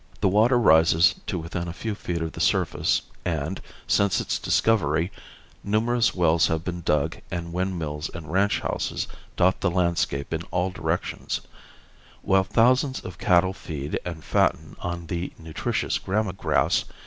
The 0.19 0.27
water 0.27 0.57
rises 0.57 1.13
to 1.27 1.37
within 1.37 1.67
a 1.67 1.73
few 1.73 1.93
feet 1.93 2.23
of 2.23 2.31
the 2.31 2.39
surface 2.39 3.03
and, 3.23 3.61
since 3.85 4.19
its 4.19 4.39
discovery, 4.39 5.11
numerous 5.63 6.15
wells 6.15 6.47
have 6.47 6.63
been 6.63 6.81
dug 6.81 7.17
and 7.29 7.53
windmills 7.53 8.09
and 8.11 8.31
ranch 8.31 8.61
houses 8.61 9.07
dot 9.35 9.61
the 9.61 9.69
landscape 9.69 10.33
in 10.33 10.41
all 10.49 10.71
directions; 10.71 11.41
while 12.23 12.43
thousands 12.43 12.99
of 13.01 13.19
cattle 13.19 13.53
feed 13.53 13.99
and 14.03 14.23
fatten 14.23 14.75
on 14.79 15.05
the 15.05 15.33
nutritious 15.37 15.99
gramma 15.99 16.33
grass. 16.33 16.83